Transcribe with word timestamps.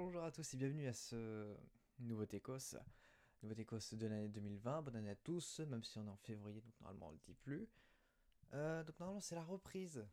bonjour 0.00 0.22
à 0.22 0.30
tous 0.30 0.54
et 0.54 0.56
bienvenue 0.56 0.86
à 0.86 0.92
ce 0.92 1.56
nouveau 1.98 2.24
Tecos. 2.24 2.76
Nouveau 3.42 3.54
Tecos 3.56 3.96
de 3.96 4.06
l'année 4.06 4.28
2020. 4.28 4.82
Bonne 4.82 4.94
année 4.94 5.10
à 5.10 5.16
tous, 5.16 5.58
même 5.58 5.82
si 5.82 5.98
on 5.98 6.06
est 6.06 6.10
en 6.10 6.16
février, 6.16 6.60
donc 6.60 6.72
normalement 6.80 7.08
on 7.08 7.10
le 7.10 7.18
dit 7.18 7.34
plus. 7.34 7.68
Euh, 8.54 8.84
donc 8.84 8.96
normalement 9.00 9.20
c'est 9.20 9.34
la 9.34 9.42
reprise 9.42 10.06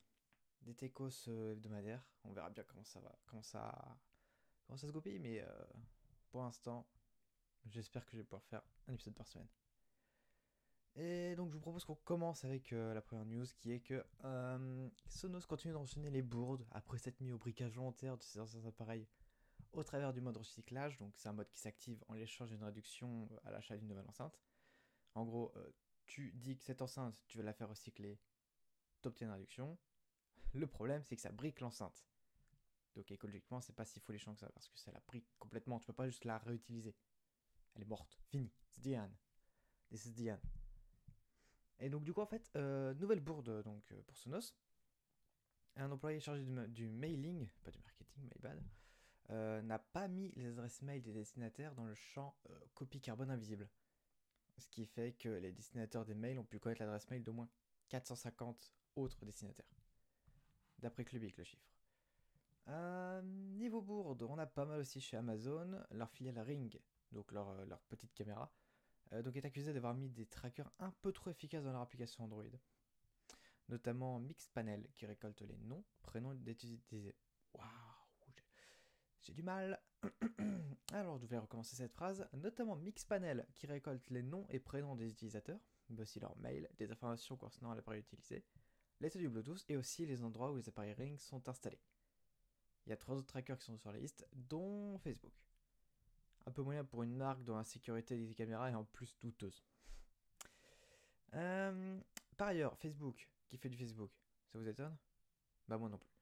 des 0.61 0.73
Tecos 0.73 1.27
euh, 1.27 1.51
hebdomadaires. 1.51 2.03
On 2.23 2.31
verra 2.33 2.49
bien 2.49 2.63
comment 2.63 2.83
ça 2.83 2.99
va, 2.99 3.15
comment 3.27 3.43
ça, 3.43 3.95
comment 4.65 4.75
ça 4.75 4.87
se 4.87 4.91
goupille, 4.91 5.19
mais 5.19 5.41
euh, 5.41 5.47
pour 6.31 6.41
l'instant, 6.41 6.87
j'espère 7.67 8.05
que 8.05 8.13
je 8.13 8.17
vais 8.17 8.23
pouvoir 8.23 8.43
faire 8.43 8.63
un 8.87 8.93
épisode 8.93 9.13
par 9.13 9.27
semaine. 9.27 9.49
Et 10.95 11.35
donc 11.35 11.51
je 11.51 11.57
vous 11.57 11.61
propose 11.61 11.85
qu'on 11.85 11.93
commence 11.93 12.43
avec 12.43 12.71
la 12.71 13.01
première 13.01 13.25
news 13.25 13.45
qui 13.59 13.71
est 13.71 13.81
que 13.81 14.03
Sonos 15.09 15.41
continue 15.41 15.73
d'enchaîner 15.73 16.09
les 16.09 16.23
bourdes 16.23 16.65
après 16.71 16.97
s'être 16.97 17.21
mis 17.21 17.31
au 17.33 17.37
briquage 17.37 17.73
volontaire 17.73 18.17
de 18.17 18.23
ses 18.23 18.39
anciens 18.39 18.65
appareils 18.65 19.05
au 19.77 19.83
travers 19.83 20.13
du 20.13 20.21
mode 20.21 20.37
recyclage. 20.37 20.97
Donc 20.97 21.13
c'est 21.17 21.29
un 21.29 21.33
mode 21.33 21.49
qui 21.49 21.59
s'active 21.59 22.03
en 22.07 22.13
l'échange 22.13 22.49
d'une 22.49 22.63
réduction 22.63 23.29
à 23.43 23.51
l'achat 23.51 23.77
d'une 23.77 23.87
nouvelle 23.87 24.07
enceinte. 24.07 24.39
En 25.13 25.25
gros, 25.25 25.53
euh, 25.55 25.71
tu 26.05 26.31
dis 26.33 26.57
que 26.57 26.63
cette 26.63 26.81
enceinte, 26.81 27.23
tu 27.27 27.37
veux 27.37 27.43
la 27.43 27.53
faire 27.53 27.69
recycler, 27.69 28.19
t'obtiens 29.01 29.27
une 29.27 29.33
réduction. 29.33 29.77
Le 30.53 30.67
problème, 30.67 31.03
c'est 31.03 31.15
que 31.15 31.21
ça 31.21 31.31
brique 31.31 31.59
l'enceinte. 31.59 32.05
Donc 32.95 33.11
écologiquement, 33.11 33.61
c'est 33.61 33.73
pas 33.73 33.85
si 33.85 33.99
folichon 33.99 34.33
que 34.33 34.39
ça 34.39 34.49
parce 34.49 34.69
que 34.69 34.77
ça 34.79 34.91
la 34.91 35.01
brique 35.01 35.27
complètement. 35.37 35.79
Tu 35.79 35.85
peux 35.85 35.93
pas 35.93 36.07
juste 36.07 36.25
la 36.25 36.37
réutiliser. 36.37 36.95
Elle 37.75 37.81
est 37.81 37.87
morte, 37.87 38.17
fini. 38.29 38.51
The 38.81 38.87
end. 38.95 39.11
This 39.89 40.07
end. 40.29 40.39
Et 41.79 41.89
donc 41.89 42.03
du 42.03 42.13
coup 42.13 42.21
en 42.21 42.25
fait, 42.25 42.49
euh, 42.55 42.93
nouvelle 42.93 43.19
bourde 43.19 43.63
donc 43.63 43.91
euh, 43.91 44.01
pour 44.03 44.17
Sonos. 44.17 44.55
Un 45.75 45.91
employé 45.91 46.21
chargé 46.21 46.45
du, 46.45 46.67
du 46.69 46.87
mailing, 46.87 47.49
pas 47.63 47.71
du 47.71 47.79
marketing, 47.79 48.23
my 48.23 48.39
bad, 48.39 48.63
euh, 49.31 49.61
n'a 49.63 49.79
pas 49.79 50.07
mis 50.07 50.31
les 50.35 50.47
adresses 50.47 50.81
mail 50.81 51.01
des 51.01 51.13
destinataires 51.13 51.73
dans 51.73 51.85
le 51.85 51.95
champ 51.95 52.37
euh, 52.49 52.59
copie 52.73 53.01
carbone 53.01 53.31
invisible. 53.31 53.69
Ce 54.57 54.69
qui 54.69 54.85
fait 54.85 55.13
que 55.13 55.29
les 55.29 55.51
destinataires 55.51 56.05
des 56.05 56.13
mails 56.13 56.39
ont 56.39 56.43
pu 56.43 56.59
connaître 56.59 56.81
l'adresse 56.81 57.09
mail 57.09 57.23
d'au 57.23 57.33
moins 57.33 57.49
450 57.89 58.73
autres 58.95 59.25
destinataires. 59.25 59.65
D'après 60.79 61.05
Clubic 61.05 61.37
le 61.37 61.43
chiffre. 61.43 61.67
Euh, 62.67 63.21
niveau 63.23 63.81
bourde, 63.81 64.23
on 64.23 64.37
a 64.37 64.45
pas 64.45 64.65
mal 64.65 64.79
aussi 64.79 65.01
chez 65.01 65.17
Amazon, 65.17 65.83
leur 65.91 66.09
filiale 66.09 66.39
Ring, 66.39 66.79
donc 67.11 67.31
leur, 67.31 67.79
petite 67.89 68.13
caméra, 68.13 68.51
donc 69.23 69.35
est 69.35 69.45
accusé 69.45 69.71
d'avoir 69.71 69.93
mis 69.93 70.09
des 70.09 70.25
trackers 70.25 70.71
un 70.79 70.91
peu 71.01 71.11
trop 71.11 71.29
efficaces 71.29 71.63
dans 71.63 71.71
leur 71.71 71.81
application 71.81 72.23
Android. 72.23 72.43
Notamment 73.69 74.19
Mixpanel 74.19 74.87
qui 74.95 75.05
récolte 75.05 75.41
les 75.41 75.57
noms, 75.57 75.83
prénoms 76.01 76.33
d'utilisateurs. 76.33 77.13
Waouh, 77.53 77.67
j'ai- 77.67 77.84
j'ai 79.25 79.33
du 79.33 79.43
mal. 79.43 79.81
Alors, 80.93 81.17
je 81.17 81.25
vais 81.25 81.37
recommencer 81.37 81.75
cette 81.75 81.93
phrase. 81.93 82.27
Notamment 82.33 82.75
Mixpanel 82.75 83.47
qui 83.55 83.65
récolte 83.65 84.07
les 84.09 84.21
noms 84.21 84.45
et 84.49 84.59
prénoms 84.59 84.95
des 84.95 85.09
utilisateurs, 85.09 85.59
mais 85.89 86.01
aussi 86.01 86.19
leur 86.19 86.37
mail, 86.37 86.69
des 86.77 86.91
informations 86.91 87.35
concernant 87.35 87.73
l'appareil 87.73 88.01
utilisé, 88.01 88.45
l'état 88.99 89.19
du 89.19 89.27
Bluetooth 89.29 89.65
et 89.67 89.77
aussi 89.77 90.05
les 90.05 90.23
endroits 90.23 90.51
où 90.51 90.57
les 90.57 90.69
appareils 90.69 90.93
Ring 90.93 91.17
sont 91.17 91.49
installés. 91.49 91.81
Il 92.85 92.91
y 92.91 92.93
a 92.93 92.97
trois 92.97 93.15
autres 93.15 93.27
trackers 93.27 93.57
qui 93.57 93.65
sont 93.65 93.77
sur 93.77 93.91
la 93.91 93.99
liste, 93.99 94.27
dont 94.31 94.99
Facebook. 94.99 95.33
Un 96.45 96.51
peu 96.51 96.61
moyen 96.61 96.85
pour 96.85 97.01
une 97.01 97.15
marque 97.15 97.43
dont 97.43 97.57
la 97.57 97.63
sécurité 97.63 98.15
des 98.15 98.35
caméras 98.35 98.69
est 98.69 98.75
en 98.75 98.85
plus 98.85 99.17
douteuse. 99.19 99.65
Euh, 101.33 101.99
par 102.37 102.49
ailleurs, 102.49 102.77
Facebook, 102.77 103.27
qui 103.47 103.57
fait 103.57 103.69
du 103.69 103.77
Facebook, 103.77 104.11
ça 104.51 104.59
vous 104.59 104.67
étonne? 104.67 104.95
Bah 105.67 105.79
moi 105.79 105.89
non 105.89 105.97
plus. 105.97 106.14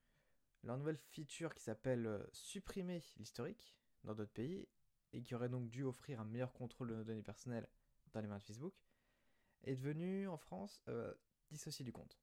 Leur 0.64 0.78
nouvelle 0.78 0.98
feature 0.98 1.54
qui 1.54 1.62
s'appelle 1.62 2.06
euh, 2.08 2.24
supprimer 2.32 3.02
l'historique 3.18 3.76
dans 4.04 4.16
d'autres 4.16 4.32
pays 4.32 4.68
et 5.12 5.22
qui 5.22 5.36
aurait 5.36 5.50
donc 5.50 5.70
dû 5.70 5.84
offrir 5.84 6.22
un 6.22 6.26
meilleur 6.26 6.54
contrôle 6.54 6.90
de 6.90 6.96
nos 6.96 7.04
données 7.04 7.22
personnelles 7.22 7.68
dans 8.14 8.22
les 8.22 8.28
mains 8.28 8.38
de 8.38 8.44
Facebook 8.44 8.74
est 9.64 9.76
devenue 9.76 10.28
en 10.28 10.38
France 10.38 10.82
euh, 10.88 11.14
dissocier 11.52 11.84
du 11.84 11.92
compte. 11.92 12.18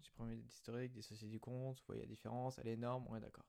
Supprimer 0.00 0.36
l'historique, 0.36 0.92
dissocier 0.92 1.28
du 1.28 1.40
compte, 1.40 1.78
vous 1.80 1.86
voyez 1.86 2.02
la 2.02 2.08
différence, 2.08 2.58
elle 2.58 2.68
est 2.68 2.74
énorme, 2.74 3.06
on 3.08 3.16
est 3.16 3.20
d'accord. 3.20 3.46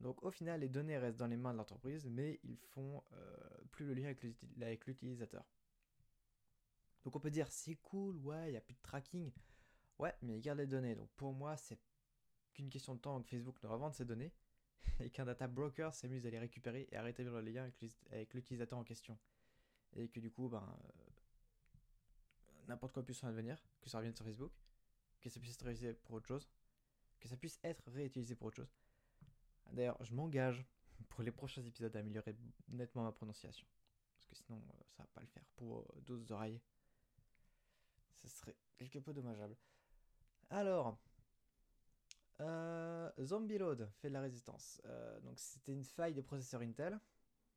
Donc 0.00 0.22
au 0.24 0.30
final, 0.30 0.60
les 0.60 0.68
données 0.68 0.98
restent 0.98 1.18
dans 1.18 1.26
les 1.26 1.36
mains 1.36 1.52
de 1.52 1.58
l'entreprise, 1.58 2.06
mais 2.06 2.40
ils 2.42 2.56
font 2.56 3.02
euh, 3.12 3.36
plus 3.70 3.86
le 3.86 3.94
lien 3.94 4.12
avec 4.60 4.86
l'utilisateur. 4.86 5.44
Donc 7.04 7.16
on 7.16 7.20
peut 7.20 7.30
dire 7.30 7.50
c'est 7.50 7.76
cool, 7.76 8.16
ouais, 8.18 8.48
il 8.48 8.52
n'y 8.52 8.56
a 8.56 8.60
plus 8.60 8.74
de 8.74 8.82
tracking. 8.82 9.32
Ouais, 9.98 10.14
mais 10.22 10.38
ils 10.38 10.40
gardent 10.40 10.58
les 10.58 10.66
données. 10.66 10.94
Donc 10.96 11.10
pour 11.10 11.32
moi, 11.32 11.56
c'est 11.56 11.78
qu'une 12.52 12.70
question 12.70 12.94
de 12.94 13.00
temps 13.00 13.20
que 13.22 13.28
Facebook 13.28 13.62
ne 13.62 13.68
revende 13.68 13.94
ces 13.94 14.04
données 14.04 14.32
et 15.00 15.10
qu'un 15.10 15.24
data 15.24 15.46
broker 15.46 15.94
s'amuse 15.94 16.26
à 16.26 16.30
les 16.30 16.38
récupérer 16.38 16.88
et 16.90 16.96
à 16.96 17.02
rétablir 17.02 17.32
le 17.34 17.40
lien 17.40 17.70
avec 18.10 18.34
l'utilisateur 18.34 18.78
en 18.78 18.84
question. 18.84 19.18
Et 19.94 20.08
que 20.08 20.20
du 20.20 20.30
coup, 20.30 20.48
ben, 20.48 20.62
euh, 20.62 21.10
n'importe 22.68 22.94
quoi 22.94 23.02
puisse 23.04 23.22
en 23.24 23.28
advenir, 23.28 23.62
que 23.80 23.90
ça 23.90 23.98
revienne 23.98 24.14
sur 24.14 24.24
Facebook, 24.24 24.52
que 25.20 25.28
ça 25.28 25.38
puisse 25.38 25.54
être 25.54 25.64
réutilisé 25.64 25.94
pour 25.94 26.16
autre 26.16 26.26
chose, 26.26 26.48
que 27.20 27.28
ça 27.28 27.36
puisse 27.36 27.58
être 27.62 27.82
réutilisé 27.90 28.34
pour 28.34 28.48
autre 28.48 28.56
chose. 28.56 28.74
D'ailleurs, 29.70 30.02
je 30.02 30.14
m'engage 30.14 30.64
pour 31.08 31.22
les 31.22 31.30
prochains 31.30 31.62
épisodes 31.62 31.94
à 31.94 32.00
améliorer 32.00 32.36
nettement 32.68 33.04
ma 33.04 33.12
prononciation. 33.12 33.66
Parce 34.14 34.26
que 34.26 34.34
sinon, 34.34 34.58
euh, 34.58 34.84
ça 34.88 35.02
va 35.02 35.08
pas 35.14 35.20
le 35.20 35.26
faire 35.26 35.44
pour 35.56 35.80
euh, 35.80 36.00
d'autres 36.06 36.30
oreilles. 36.32 36.60
Ce 38.14 38.28
serait 38.28 38.56
quelque 38.76 38.98
peu 38.98 39.12
dommageable. 39.12 39.56
Alors, 40.50 40.98
euh, 42.42 43.10
Zombie 43.20 43.58
Load 43.58 43.88
fait 44.00 44.08
de 44.08 44.14
la 44.14 44.20
résistance. 44.20 44.80
Euh, 44.86 45.20
donc, 45.20 45.38
c'était 45.38 45.72
une 45.72 45.84
faille 45.84 46.14
des 46.14 46.22
processeurs 46.22 46.60
Intel 46.60 46.98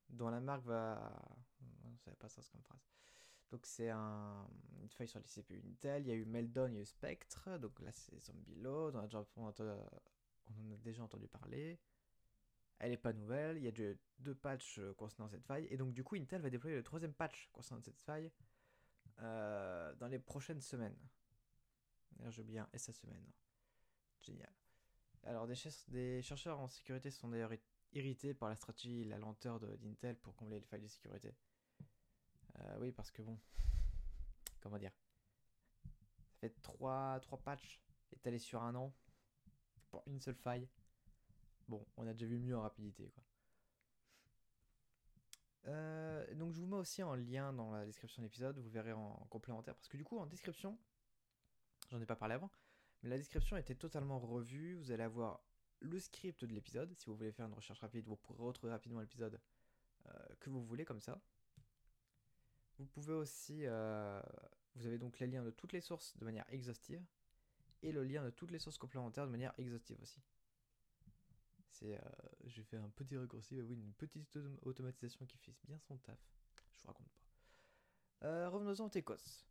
dont 0.09 0.29
la 0.29 0.39
marque 0.39 0.65
va. 0.65 1.11
Non, 1.83 1.95
ça 1.97 2.11
pas 2.15 2.29
ça 2.29 2.41
comme 2.51 2.61
phrase. 2.63 2.87
Donc, 3.51 3.65
c'est 3.65 3.89
un... 3.89 4.47
une 4.81 4.89
faille 4.89 5.07
sur 5.07 5.19
les 5.19 5.25
CPU 5.25 5.61
Intel. 5.65 6.03
Il 6.03 6.07
y 6.07 6.11
a 6.11 6.15
eu 6.15 6.25
Meldon, 6.25 6.67
il 6.67 6.75
y 6.75 6.77
a 6.77 6.81
eu 6.81 6.85
Spectre. 6.85 7.57
Donc 7.59 7.79
là, 7.81 7.91
c'est 7.91 8.19
Zombie 8.19 8.55
Load. 8.55 8.95
On, 8.95 8.99
a 8.99 9.03
déjà... 9.03 9.25
on, 9.35 9.43
on 9.45 10.69
en 10.69 10.71
a 10.73 10.77
déjà 10.77 11.03
entendu 11.03 11.27
parler. 11.27 11.79
Elle 12.79 12.91
n'est 12.91 12.97
pas 12.97 13.13
nouvelle. 13.13 13.57
Il 13.57 13.63
y 13.63 13.67
a 13.67 13.71
deux, 13.71 13.97
deux 14.19 14.35
patchs 14.35 14.79
euh, 14.79 14.93
concernant 14.93 15.29
cette 15.29 15.45
faille. 15.45 15.67
Et 15.69 15.77
donc, 15.77 15.93
du 15.93 16.03
coup, 16.03 16.15
Intel 16.15 16.41
va 16.41 16.49
déployer 16.49 16.75
le 16.75 16.83
troisième 16.83 17.13
patch 17.13 17.49
concernant 17.53 17.81
cette 17.81 18.01
faille 18.01 18.31
euh, 19.19 19.93
dans 19.95 20.07
les 20.07 20.19
prochaines 20.19 20.61
semaines. 20.61 20.97
D'ailleurs, 22.11 22.31
j'ai 22.31 22.41
oublié 22.41 22.59
un 22.59 22.69
S 22.73 22.89
à 22.89 22.93
semaine. 22.93 23.25
Génial. 24.21 24.51
Alors, 25.25 25.47
des, 25.47 25.55
cher- 25.55 25.71
des 25.87 26.21
chercheurs 26.21 26.59
en 26.59 26.67
sécurité 26.67 27.09
sont 27.11 27.29
d'ailleurs 27.29 27.51
irrités 27.93 28.33
par 28.33 28.49
la 28.49 28.55
stratégie 28.55 29.01
et 29.01 29.05
la 29.05 29.17
lenteur 29.17 29.59
d'Intel 29.59 30.15
pour 30.17 30.35
combler 30.35 30.59
les 30.59 30.65
failles 30.65 30.81
de 30.81 30.87
sécurité. 30.87 31.33
Euh, 32.59 32.77
oui, 32.79 32.91
parce 32.91 33.11
que 33.11 33.21
bon. 33.21 33.37
Comment 34.61 34.77
dire? 34.77 34.91
Ça 36.27 36.37
fait 36.39 36.61
trois, 36.61 37.19
trois 37.21 37.39
patchs 37.39 37.81
étalés 38.11 38.39
sur 38.39 38.61
un 38.61 38.75
an 38.75 38.93
pour 39.89 40.03
une 40.07 40.21
seule 40.21 40.35
faille. 40.35 40.67
Bon, 41.67 41.85
on 41.97 42.05
a 42.05 42.13
déjà 42.13 42.27
vu 42.27 42.37
mieux 42.37 42.55
en 42.55 42.61
rapidité. 42.61 43.11
Euh, 45.67 46.35
donc 46.35 46.53
je 46.53 46.59
vous 46.59 46.67
mets 46.67 46.77
aussi 46.77 47.01
en 47.01 47.15
lien 47.15 47.51
dans 47.51 47.71
la 47.71 47.85
description 47.85 48.21
de 48.21 48.27
l'épisode, 48.27 48.59
vous 48.59 48.69
verrez 48.69 48.93
en 48.93 49.15
complémentaire, 49.31 49.73
parce 49.73 49.87
que 49.87 49.97
du 49.97 50.03
coup 50.03 50.19
en 50.19 50.27
description, 50.27 50.77
j'en 51.89 51.99
ai 51.99 52.05
pas 52.05 52.15
parlé 52.15 52.35
avant, 52.35 52.51
la 53.05 53.17
description 53.17 53.57
était 53.57 53.75
totalement 53.75 54.19
revue, 54.19 54.75
vous 54.75 54.91
allez 54.91 55.03
avoir 55.03 55.41
le 55.79 55.99
script 55.99 56.45
de 56.45 56.53
l'épisode, 56.53 56.93
si 56.97 57.05
vous 57.05 57.15
voulez 57.15 57.31
faire 57.31 57.45
une 57.45 57.53
recherche 57.53 57.79
rapide, 57.79 58.05
vous 58.07 58.15
pourrez 58.15 58.43
retrouver 58.43 58.71
rapidement 58.71 58.99
l'épisode 58.99 59.39
euh, 60.07 60.11
que 60.39 60.49
vous 60.49 60.63
voulez 60.63 60.85
comme 60.85 60.99
ça. 60.99 61.21
Vous 62.77 62.85
pouvez 62.85 63.13
aussi, 63.13 63.65
euh, 63.65 64.21
vous 64.75 64.85
avez 64.85 64.97
donc 64.97 65.19
les 65.19 65.27
liens 65.27 65.43
de 65.43 65.51
toutes 65.51 65.73
les 65.73 65.81
sources 65.81 66.17
de 66.17 66.25
manière 66.25 66.45
exhaustive, 66.49 67.03
et 67.81 67.91
le 67.91 68.03
lien 68.03 68.23
de 68.23 68.31
toutes 68.31 68.51
les 68.51 68.59
sources 68.59 68.77
complémentaires 68.77 69.25
de 69.25 69.31
manière 69.31 69.53
exhaustive 69.57 70.01
aussi. 70.01 70.21
C'est, 71.69 71.95
euh, 71.95 72.01
j'ai 72.45 72.63
fait 72.63 72.77
un 72.77 72.89
petit 72.89 73.17
raccourci, 73.17 73.55
mais 73.55 73.61
oui, 73.61 73.75
une 73.75 73.93
petite 73.93 74.35
autom- 74.35 74.57
automatisation 74.63 75.25
qui 75.25 75.37
fait 75.37 75.53
bien 75.65 75.77
son 75.79 75.97
taf. 75.97 76.17
Je 76.71 76.81
vous 76.81 76.87
raconte 76.87 77.09
pas. 77.09 78.27
Euh, 78.27 78.49
revenons-en 78.49 78.85
au 78.85 78.89
Tecos. 78.89 79.45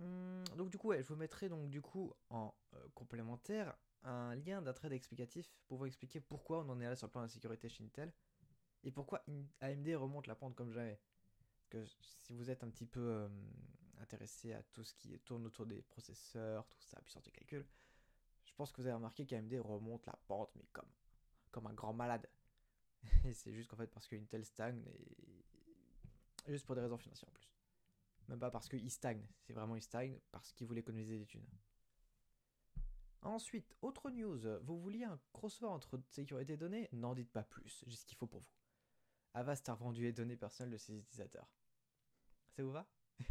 Hum, 0.00 0.44
donc 0.56 0.70
du 0.70 0.78
coup, 0.78 0.92
je 0.94 1.02
vous 1.02 1.16
mettrai 1.16 1.48
donc 1.48 1.68
du 1.68 1.82
coup 1.82 2.12
en 2.30 2.54
euh, 2.74 2.88
complémentaire 2.94 3.76
un 4.02 4.34
lien 4.34 4.62
d'un 4.62 4.72
trade 4.72 4.92
explicatif 4.92 5.52
pour 5.66 5.78
vous 5.78 5.86
expliquer 5.86 6.20
pourquoi 6.20 6.60
on 6.60 6.68
en 6.70 6.80
est 6.80 6.86
là 6.86 6.96
sur 6.96 7.06
le 7.06 7.10
plan 7.10 7.20
de 7.20 7.26
la 7.26 7.28
sécurité 7.28 7.68
chez 7.68 7.84
Intel 7.84 8.12
et 8.82 8.90
pourquoi 8.90 9.22
AMD 9.60 9.88
remonte 9.96 10.26
la 10.26 10.34
pente 10.34 10.54
comme 10.54 10.72
jamais. 10.72 10.98
Si 12.22 12.32
vous 12.32 12.50
êtes 12.50 12.64
un 12.64 12.70
petit 12.70 12.86
peu 12.86 13.00
euh, 13.00 13.28
intéressé 14.00 14.54
à 14.54 14.62
tout 14.72 14.82
ce 14.82 14.94
qui 14.94 15.18
tourne 15.20 15.46
autour 15.46 15.66
des 15.66 15.82
processeurs, 15.82 16.66
tout 16.66 16.80
ça, 16.80 17.00
puissance 17.02 17.22
de 17.24 17.30
calcul, 17.30 17.66
je 18.44 18.54
pense 18.54 18.72
que 18.72 18.80
vous 18.80 18.86
avez 18.86 18.94
remarqué 18.94 19.26
qu'AMD 19.26 19.52
remonte 19.60 20.06
la 20.06 20.18
pente, 20.26 20.50
mais 20.56 20.66
comme, 20.72 20.88
comme 21.50 21.66
un 21.66 21.74
grand 21.74 21.92
malade. 21.92 22.26
Et 23.24 23.34
c'est 23.34 23.52
juste 23.52 23.68
qu'en 23.68 23.76
fait 23.76 23.86
parce 23.86 24.08
que 24.08 24.16
Intel 24.16 24.44
stagne 24.44 24.82
et 26.46 26.52
juste 26.52 26.64
pour 26.66 26.74
des 26.74 26.80
raisons 26.80 26.98
financières 26.98 27.28
en 27.28 27.32
plus. 27.32 27.59
Même 28.30 28.38
pas 28.38 28.52
parce 28.52 28.68
qu'il 28.68 28.88
stagne, 28.92 29.26
c'est 29.40 29.52
vraiment 29.52 29.74
il 29.74 29.82
stagne 29.82 30.20
parce 30.30 30.52
qu'il 30.52 30.68
voulait 30.68 30.80
économiser 30.80 31.18
des 31.18 31.26
thunes. 31.26 31.48
Ensuite, 33.22 33.74
autre 33.82 34.08
news, 34.08 34.40
vous 34.62 34.78
vouliez 34.78 35.02
un 35.02 35.18
crossover 35.32 35.72
entre 35.72 36.00
sécurité 36.10 36.52
et 36.52 36.56
données 36.56 36.88
N'en 36.92 37.14
dites 37.14 37.32
pas 37.32 37.42
plus, 37.42 37.84
j'ai 37.88 37.96
ce 37.96 38.06
qu'il 38.06 38.16
faut 38.16 38.28
pour 38.28 38.38
vous. 38.38 38.54
Avast 39.34 39.68
a 39.68 39.74
revendu 39.74 40.02
les 40.02 40.12
données 40.12 40.36
personnelles 40.36 40.72
de 40.72 40.78
ses 40.78 40.96
utilisateurs. 40.96 41.50
Ça 42.50 42.62
vous 42.62 42.70
va? 42.70 42.88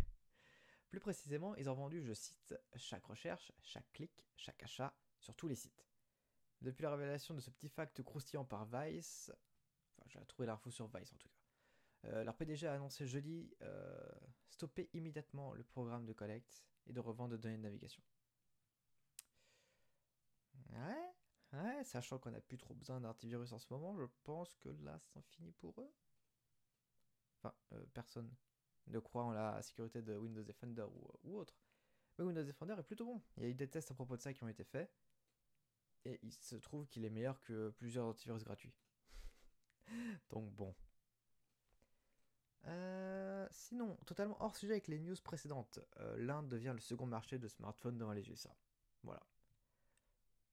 Plus 0.89 0.99
précisément, 0.99 1.55
ils 1.55 1.69
ont 1.69 1.75
vendu, 1.75 2.03
je 2.03 2.13
cite, 2.13 2.53
chaque 2.75 3.05
recherche, 3.05 3.53
chaque 3.61 3.89
clic, 3.93 4.27
chaque 4.35 4.61
achat 4.63 4.93
sur 5.17 5.33
tous 5.33 5.47
les 5.47 5.55
sites. 5.55 5.87
Depuis 6.59 6.83
la 6.83 6.91
révélation 6.91 7.33
de 7.33 7.39
ce 7.39 7.49
petit 7.51 7.69
fact 7.69 8.03
croustillant 8.03 8.43
par 8.43 8.65
Vice, 8.65 9.31
enfin 9.97 10.09
j'ai 10.09 10.25
trouvé 10.25 10.45
l'info 10.45 10.69
sur 10.71 10.87
Vice 10.87 11.13
en 11.13 11.17
tout 11.17 11.29
cas, 11.29 11.38
leur 12.03 12.35
PDG 12.35 12.67
a 12.67 12.73
annoncé 12.73 13.05
jeudi 13.05 13.53
euh, 13.61 14.09
stopper 14.47 14.89
immédiatement 14.93 15.53
le 15.53 15.63
programme 15.63 16.05
de 16.05 16.13
collecte 16.13 16.63
et 16.87 16.93
de 16.93 16.99
revente 16.99 17.31
de 17.31 17.37
données 17.37 17.57
de 17.57 17.63
navigation. 17.63 18.03
Ouais, 20.71 21.13
ouais, 21.53 21.83
sachant 21.83 22.19
qu'on 22.19 22.31
n'a 22.31 22.41
plus 22.41 22.57
trop 22.57 22.73
besoin 22.73 23.01
d'antivirus 23.01 23.51
en 23.51 23.59
ce 23.59 23.67
moment, 23.71 23.95
je 23.97 24.05
pense 24.23 24.55
que 24.55 24.69
là, 24.69 24.99
c'en 24.99 25.21
finit 25.21 25.51
pour 25.53 25.79
eux. 25.81 25.91
Enfin, 27.37 27.53
euh, 27.73 27.85
personne 27.93 28.29
ne 28.87 28.99
croit 28.99 29.23
en 29.23 29.31
la 29.31 29.61
sécurité 29.61 30.01
de 30.01 30.15
Windows 30.15 30.43
Defender 30.43 30.85
ou, 31.23 31.37
autre. 31.37 31.55
Mais 32.17 32.25
Windows 32.25 32.43
Defender 32.43 32.75
est 32.77 32.83
plutôt 32.83 33.05
bon. 33.05 33.21
Il 33.37 33.43
y 33.43 33.45
a 33.45 33.49
eu 33.49 33.53
des 33.53 33.69
tests 33.69 33.91
à 33.91 33.93
propos 33.93 34.17
de 34.17 34.21
ça 34.21 34.33
qui 34.33 34.43
ont 34.43 34.49
été 34.49 34.63
faits. 34.63 34.91
Et 36.05 36.19
il 36.23 36.33
se 36.33 36.55
trouve 36.55 36.87
qu'il 36.87 37.05
est 37.05 37.09
meilleur 37.09 37.41
que 37.41 37.69
plusieurs 37.71 38.05
antivirus 38.05 38.43
gratuits. 38.43 38.73
Donc 40.29 40.49
bon. 40.51 40.75
Sinon, 43.69 43.95
totalement 44.07 44.36
hors 44.39 44.56
sujet 44.56 44.74
avec 44.74 44.88
les 44.88 44.98
news 44.98 45.16
précédentes. 45.24 45.80
Euh, 46.00 46.18
L'Inde 46.18 46.50
devient 46.50 46.71
le 46.74 46.80
second 46.80 47.06
marché 47.06 47.38
de 47.38 47.48
smartphones 47.48 48.00
devant 48.00 48.13
les 48.13 48.27
USA. 48.27 48.50
Voilà. 49.04 49.21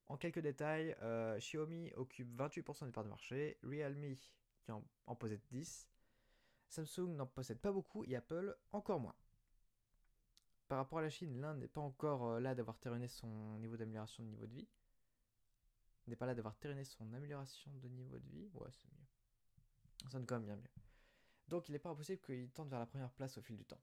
En 0.09 0.19
quelques 0.19 0.41
détails, 0.41 0.95
euh, 1.01 1.39
Xiaomi 1.39 1.93
occupe 1.95 2.31
28% 2.37 2.85
des 2.85 2.93
parts 2.93 3.05
de 3.05 3.09
marché, 3.09 3.59
Realme 3.63 4.17
qui 4.17 4.71
en, 4.71 5.17
possède 5.17 5.41
10, 5.51 5.89
Samsung 6.69 7.17
n'en 7.17 7.27
possède 7.27 7.59
pas 7.59 7.73
beaucoup 7.73 8.05
et 8.05 8.15
Apple 8.15 8.55
encore 8.73 9.01
moins. 9.01 9.17
Par 10.69 10.77
rapport 10.77 10.99
à 10.99 11.03
la 11.03 11.11
Chine, 11.11 11.41
l'Inde 11.41 11.59
n'est 11.59 11.69
pas 11.69 11.81
encore 11.81 12.27
euh, 12.27 12.41
là 12.41 12.55
d'avoir 12.55 12.79
terminé 12.79 13.09
son 13.09 13.59
niveau 13.61 13.79
d'amélioration 13.79 14.25
de 14.25 14.29
niveau 14.29 14.47
de 14.47 14.53
vie. 14.53 14.69
N'est 16.07 16.17
pas 16.17 16.27
là 16.27 16.35
d'avoir 16.35 16.55
terminé 16.57 16.85
son 16.85 17.15
amélioration 17.15 17.73
de 17.77 17.89
niveau 17.89 18.19
de 18.19 18.29
vie. 18.29 18.51
Ouais, 18.53 18.69
c'est 18.73 18.93
mieux. 18.93 19.07
Ça 20.03 20.11
sonne 20.11 20.27
quand 20.27 20.39
bien 20.39 20.57
mieux. 20.57 20.86
Donc 21.48 21.69
il 21.69 21.72
n'est 21.72 21.78
pas 21.78 21.90
impossible 21.90 22.20
qu'il 22.20 22.50
tente 22.50 22.69
vers 22.69 22.78
la 22.78 22.87
première 22.87 23.12
place 23.12 23.38
au 23.38 23.43
fil 23.43 23.56
du 23.56 23.64
temps. 23.64 23.81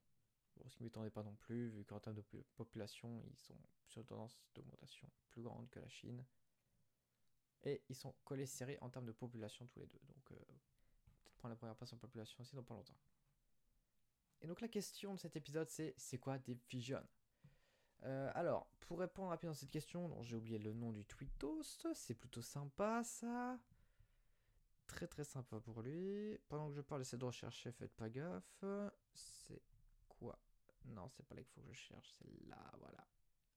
Bon, 0.58 0.70
ce 0.70 0.76
qui 0.76 0.84
ne 0.84 0.88
m'étendait 0.88 1.10
pas 1.10 1.24
non 1.24 1.36
plus, 1.36 1.70
vu 1.70 1.84
qu'en 1.86 2.00
termes 2.00 2.16
de 2.16 2.24
population, 2.56 3.24
ils 3.26 3.40
sont 3.40 3.58
sur 3.88 4.02
une 4.02 4.08
tendance 4.08 4.40
d'augmentation 4.54 5.10
plus 5.30 5.42
grande 5.42 5.70
que 5.70 5.80
la 5.80 5.88
Chine. 5.88 6.24
Et 7.64 7.82
ils 7.90 7.96
sont 7.96 8.14
collés 8.26 8.46
serrés 8.46 8.78
en 8.82 8.90
termes 8.90 9.06
de 9.06 9.14
population 9.14 9.66
tous 9.68 9.80
les 9.80 9.88
deux. 9.88 10.02
Donc 10.08 10.32
euh, 10.32 10.36
la 11.50 11.56
première 11.56 11.76
place 11.76 11.94
en 11.94 11.98
population 11.98 12.42
aussi 12.42 12.56
dans 12.56 12.64
pas 12.64 12.74
longtemps. 12.74 12.98
Et 14.42 14.48
donc 14.48 14.62
la 14.62 14.68
question 14.68 15.14
de 15.14 15.20
cet 15.20 15.36
épisode 15.36 15.70
c'est 15.70 15.94
c'est 15.98 16.18
quoi 16.18 16.38
des 16.38 16.58
Vision? 16.70 17.04
Euh, 18.04 18.32
alors, 18.36 18.68
pour 18.82 19.00
répondre 19.00 19.30
rapidement 19.30 19.54
à 19.54 19.56
cette 19.56 19.72
question, 19.72 20.22
j'ai 20.24 20.36
oublié 20.36 20.58
le 20.60 20.74
nom 20.74 20.92
du 20.92 21.06
tweetos, 21.06 21.64
c'est 21.94 22.16
plutôt 22.16 22.42
sympa 22.42 23.02
ça. 23.04 23.58
Très 24.88 25.08
très 25.08 25.24
sympa 25.24 25.60
pour 25.60 25.82
lui. 25.82 26.38
Pendant 26.48 26.70
que 26.70 26.76
je 26.76 26.82
parle, 26.82 27.02
j'essaie 27.02 27.18
de 27.18 27.26
rechercher, 27.26 27.72
faites 27.72 27.94
pas 27.96 28.10
gaffe. 28.10 28.64
C'est 29.14 29.62
quoi? 30.08 30.40
Non, 30.86 31.10
c'est 31.10 31.26
pas 31.26 31.36
là 31.36 31.44
qu'il 31.44 31.52
faut 31.54 31.62
que 31.62 31.74
je 31.74 31.80
cherche, 31.80 32.14
c'est 32.18 32.46
là, 32.48 32.72
voilà. 32.80 33.08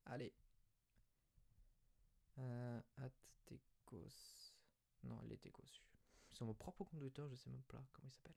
Allez. 0.07 0.33
Euh, 2.39 2.81
Non, 5.05 5.21
elle 5.23 5.33
est 5.33 5.41
sur 6.37 6.45
mon 6.45 6.55
propre 6.55 6.85
Twitter, 6.85 7.25
je 7.31 7.35
sais 7.35 7.49
même 7.49 7.63
pas 7.63 7.83
comment 7.93 8.09
il 8.09 8.13
s'appelle. 8.13 8.37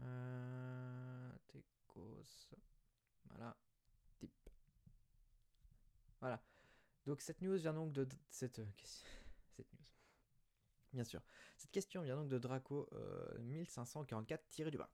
Euh, 0.00 1.32
Tecos. 1.48 2.54
Voilà. 3.24 3.56
Tip. 4.16 4.30
Voilà. 6.20 6.40
Donc 7.04 7.20
cette 7.20 7.40
news 7.40 7.56
vient 7.56 7.74
donc 7.74 7.92
de 7.92 8.06
cette, 8.30 8.60
euh, 8.60 8.66
cette 9.56 9.72
news. 9.72 9.95
Bien 10.96 11.04
sûr. 11.04 11.22
Cette 11.56 11.70
question 11.70 12.02
vient 12.02 12.16
donc 12.16 12.28
de 12.28 12.38
Draco 12.38 12.88
1544 13.38 14.70
du 14.70 14.78
bas. 14.78 14.90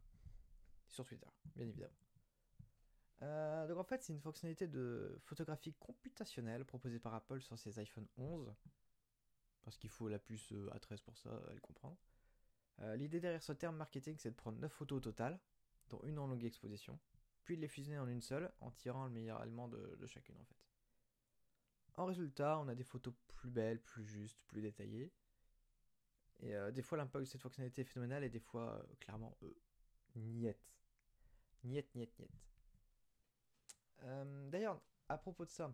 Sur 0.88 1.06
Twitter, 1.06 1.28
bien 1.56 1.66
évidemment. 1.66 1.94
Euh, 3.22 3.68
donc 3.68 3.78
en 3.78 3.84
fait, 3.84 4.02
c'est 4.02 4.12
une 4.12 4.20
fonctionnalité 4.20 4.66
de 4.66 5.16
photographie 5.24 5.74
computationnelle 5.74 6.64
proposée 6.64 6.98
par 6.98 7.14
Apple 7.14 7.40
sur 7.40 7.56
ses 7.56 7.78
iPhone 7.78 8.06
11 8.18 8.52
parce 9.62 9.78
qu'il 9.78 9.90
faut 9.90 10.08
la 10.08 10.18
puce 10.18 10.52
euh, 10.52 10.68
A13 10.70 11.02
pour 11.02 11.16
ça, 11.16 11.40
elle 11.50 11.60
comprend. 11.60 11.96
Euh, 12.80 12.96
l'idée 12.96 13.20
derrière 13.20 13.42
ce 13.42 13.52
terme 13.52 13.76
marketing, 13.76 14.16
c'est 14.18 14.30
de 14.30 14.36
prendre 14.36 14.58
9 14.58 14.72
photos 14.72 14.98
au 14.98 15.00
total, 15.00 15.38
dont 15.88 16.00
une 16.02 16.18
en 16.18 16.26
longue 16.26 16.44
exposition, 16.44 16.98
puis 17.44 17.56
de 17.56 17.62
les 17.62 17.68
fusionner 17.68 17.98
en 17.98 18.08
une 18.08 18.22
seule, 18.22 18.52
en 18.60 18.70
tirant 18.70 19.04
le 19.04 19.10
meilleur 19.10 19.40
élément 19.42 19.68
de, 19.68 20.06
chacune 20.06 20.36
en 20.38 20.44
fait. 20.44 20.56
En 21.94 22.06
résultat, 22.06 22.58
on 22.58 22.68
a 22.68 22.74
des 22.74 22.84
photos 22.84 23.14
plus 23.28 23.50
belles, 23.50 23.80
plus 23.80 24.04
justes, 24.04 24.40
plus 24.46 24.62
détaillées. 24.62 25.12
Et 26.42 26.54
euh, 26.54 26.70
des 26.70 26.82
fois, 26.82 26.98
l'impact 26.98 27.24
de 27.24 27.30
cette 27.30 27.40
fonctionnalité 27.40 27.82
est 27.82 27.84
phénoménal, 27.84 28.24
et 28.24 28.28
des 28.28 28.40
fois, 28.40 28.84
clairement, 29.00 29.36
euh, 29.42 29.54
niet. 30.16 30.56
Niet, 31.64 31.94
niet, 31.94 32.18
niet. 32.18 32.30
D'ailleurs, 34.50 34.80
à 35.08 35.16
propos 35.16 35.44
de 35.44 35.50
ça, 35.50 35.72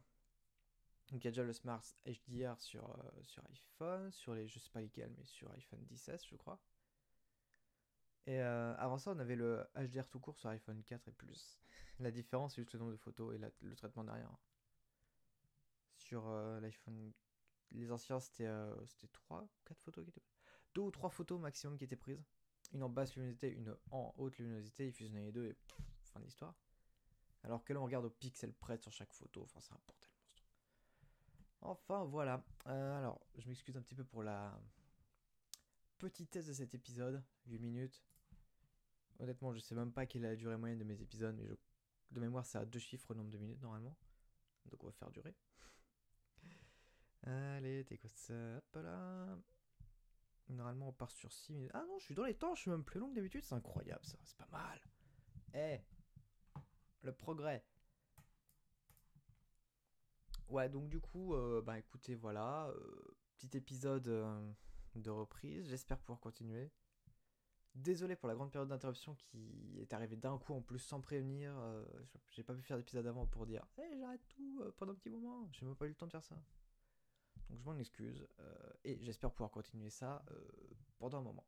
il 1.11 1.25
y 1.25 1.27
a 1.27 1.31
déjà 1.31 1.43
le 1.43 1.53
Smart 1.53 1.83
HDR 2.07 2.59
sur, 2.59 2.85
euh, 2.91 3.23
sur 3.23 3.43
iPhone, 3.51 4.13
sur 4.13 4.35
les, 4.35 4.47
je 4.47 4.59
sais 4.59 4.71
pas 4.71 4.81
lesquels, 4.81 5.13
mais 5.17 5.25
sur 5.25 5.51
iPhone 5.53 5.85
16 5.95 6.25
je 6.27 6.37
crois. 6.37 6.61
Et 8.27 8.41
euh, 8.43 8.75
avant 8.77 8.99
ça, 8.99 9.13
on 9.13 9.19
avait 9.19 9.37
le 9.37 9.67
HDR 9.75 10.07
tout 10.07 10.21
court 10.21 10.37
sur 10.37 10.51
iPhone 10.51 10.83
4 10.85 11.09
et 11.09 11.13
plus. 11.13 11.59
La 11.99 12.11
différence, 12.11 12.55
c'est 12.55 12.63
juste 12.63 12.75
le 12.75 12.81
nombre 12.81 12.93
de 12.93 12.97
photos 12.97 13.35
et 13.35 13.39
le 13.39 13.75
traitement 13.75 14.05
derrière. 14.05 14.37
Sur 15.97 16.29
euh, 16.29 16.61
l'iPhone, 16.61 17.13
les 17.73 17.91
anciens, 17.91 18.21
c'était 18.21 18.49
3 19.13 19.49
4 19.65 19.81
photos 19.81 20.05
qui 20.05 20.11
étaient 20.11 20.21
2 20.75 20.83
ou 20.83 20.91
3 20.91 21.11
photos 21.11 21.41
maximum 21.41 21.77
qui 21.79 21.85
étaient 21.85 21.97
prises. 21.97 22.25
Une 22.73 22.83
en 22.83 22.89
basse 22.89 23.15
luminosité, 23.15 23.51
une 23.51 23.75
en 23.91 24.15
haute 24.19 24.37
luminosité, 24.39 24.89
ils 24.89 24.93
fusionnaient 24.93 25.25
les 25.25 25.33
deux 25.33 25.47
et 25.47 25.57
fin 26.03 26.21
de 26.21 26.25
l'histoire. 26.25 26.55
Alors 27.45 27.65
que 27.65 27.73
là, 27.73 27.81
on 27.81 27.85
regarde 27.85 28.05
au 28.05 28.11
pixel 28.11 28.53
près 28.53 28.77
sur 28.77 28.93
chaque 28.93 29.13
photo, 29.13 29.43
enfin, 29.43 29.61
c'est 29.61 29.73
un 29.73 29.81
portail. 29.87 30.11
Enfin 31.61 32.05
voilà. 32.05 32.45
Euh, 32.67 32.99
alors, 32.99 33.21
je 33.37 33.49
m'excuse 33.49 33.77
un 33.77 33.83
petit 33.83 33.95
peu 33.95 34.05
pour 34.05 34.23
la 34.23 34.61
petitesse 35.99 36.47
de 36.47 36.53
cet 36.53 36.75
épisode, 36.75 37.23
8 37.47 37.59
minutes. 37.59 38.03
Honnêtement, 39.19 39.53
je 39.53 39.59
sais 39.59 39.75
même 39.75 39.93
pas 39.93 40.07
quelle 40.07 40.25
est 40.25 40.29
la 40.29 40.37
durée 40.37 40.57
moyenne 40.57 40.79
de 40.79 40.85
mes 40.85 41.01
épisodes, 41.01 41.35
mais 41.37 41.49
de 42.11 42.21
mémoire, 42.21 42.47
c'est 42.47 42.59
à 42.59 42.65
deux 42.65 42.79
chiffres 42.79 43.11
au 43.11 43.15
nombre 43.15 43.31
de 43.31 43.39
minutes 43.39 43.61
normalement. 43.61 43.97
Donc 44.67 44.83
on 44.85 44.87
va 44.87 44.93
faire 44.93 45.11
durer. 45.11 45.35
Allez, 47.23 47.85
t'es 47.85 47.99
quoi 47.99 48.11
ça 48.11 48.57
Hop 48.59 48.83
là. 48.83 49.39
Normalement, 50.49 50.89
on 50.89 50.93
part 50.93 51.11
sur 51.11 51.31
6 51.31 51.53
minutes. 51.53 51.71
Ah 51.75 51.85
non, 51.87 51.99
je 51.99 52.05
suis 52.05 52.15
dans 52.15 52.25
les 52.25 52.35
temps, 52.35 52.55
je 52.55 52.63
suis 52.63 52.71
même 52.71 52.85
plus 52.85 52.99
long 53.01 53.11
que 53.11 53.15
d'habitude, 53.15 53.45
c'est 53.45 53.55
incroyable 53.55 54.05
ça, 54.05 54.17
c'est 54.25 54.37
pas 54.37 54.49
mal. 54.51 54.81
Eh 55.55 55.81
Le 57.03 57.13
progrès 57.13 57.65
Ouais, 60.49 60.69
donc 60.71 60.89
du 60.89 60.99
coup, 61.01 61.35
euh, 61.35 61.61
bah 61.61 61.79
écoutez, 61.79 62.15
voilà, 62.15 62.69
euh, 62.69 63.17
petit 63.37 63.55
épisode 63.57 64.09
euh, 64.09 64.51
de 64.95 65.11
reprise, 65.11 65.69
j'espère 65.69 65.99
pouvoir 65.99 66.21
continuer. 66.21 66.71
Désolé 67.75 68.17
pour 68.17 68.29
la 68.29 68.35
grande 68.35 68.51
période 68.51 68.69
d'interruption 68.69 69.15
qui 69.15 69.79
est 69.79 69.93
arrivée 69.93 70.17
d'un 70.17 70.39
coup 70.39 70.55
en 70.55 70.63
plus 70.63 70.79
sans 70.79 71.01
prévenir. 71.01 71.55
j'ai 72.31 72.43
pas 72.43 72.55
pu 72.55 72.63
faire 72.63 72.77
d'épisode 72.77 73.07
avant 73.07 73.27
pour 73.27 73.47
dire 73.47 73.65
hey, 73.77 73.99
j'arrête 73.99 74.27
tout 74.31 74.63
pendant 74.79 74.93
un 74.93 74.95
petit 74.97 75.11
moment. 75.11 75.49
J'ai 75.53 75.67
même 75.67 75.77
pas 75.77 75.85
eu 75.85 75.91
le 75.91 75.95
temps 75.95 76.07
de 76.07 76.11
faire 76.11 76.25
ça. 76.25 76.43
Donc 77.49 77.59
je 77.61 77.65
m'en 77.65 77.77
excuse. 77.79 78.27
et 78.85 78.99
j'espère 79.03 79.31
pouvoir 79.33 79.51
continuer 79.51 79.91
ça 79.91 80.25
pendant 80.99 81.19
un 81.19 81.23
moment. 81.23 81.47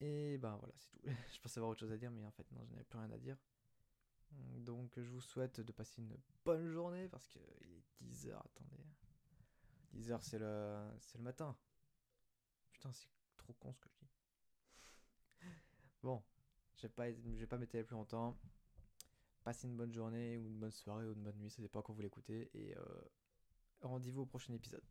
Et 0.00 0.36
ben 0.38 0.56
voilà, 0.56 0.74
c'est 0.76 0.90
tout. 0.90 1.00
je 1.34 1.40
pensais 1.40 1.58
avoir 1.58 1.70
autre 1.70 1.80
chose 1.80 1.92
à 1.92 1.96
dire, 1.96 2.10
mais 2.10 2.24
en 2.24 2.30
fait, 2.30 2.50
non, 2.52 2.64
je 2.64 2.72
n'avais 2.72 2.84
plus 2.84 2.98
rien 2.98 3.10
à 3.10 3.18
dire. 3.18 3.36
Donc 4.58 4.98
je 5.00 5.08
vous 5.08 5.20
souhaite 5.20 5.60
de 5.60 5.72
passer 5.72 6.02
une 6.02 6.16
bonne 6.44 6.68
journée 6.68 7.08
parce 7.08 7.26
qu'il 7.28 7.40
est 7.40 8.04
10h, 8.04 8.36
attendez. 8.36 8.84
10h 9.94 10.18
c'est 10.20 10.38
le 10.38 10.90
c'est 11.00 11.18
le 11.18 11.24
matin. 11.24 11.56
Putain, 12.72 12.92
c'est 12.92 13.08
trop 13.36 13.54
con 13.54 13.72
ce 13.72 13.80
que 13.80 13.88
je 13.88 13.96
dis. 13.98 14.10
bon, 16.02 16.22
je 16.74 16.82
vais 16.82 16.92
pas 16.92 17.10
je 17.10 17.16
vais 17.16 17.46
pas 17.46 17.58
m'étaler 17.58 17.84
plus 17.84 17.94
longtemps. 17.94 18.36
Passez 19.44 19.68
une 19.68 19.76
bonne 19.76 19.92
journée 19.92 20.36
ou 20.36 20.48
une 20.48 20.58
bonne 20.58 20.72
soirée 20.72 21.06
ou 21.06 21.12
une 21.12 21.22
bonne 21.22 21.38
nuit, 21.38 21.50
ça 21.50 21.62
dépend 21.62 21.80
quand 21.80 21.92
vous 21.92 22.02
l'écoutez 22.02 22.50
et 22.52 22.76
euh, 22.76 23.00
rendez-vous 23.82 24.22
au 24.22 24.26
prochain 24.26 24.52
épisode. 24.54 24.82